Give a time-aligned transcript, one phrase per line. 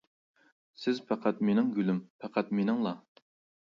[0.85, 2.03] سىز پەقەت مېنىڭ گۈلۈم.
[2.25, 2.99] پەقەت مېنىڭلا!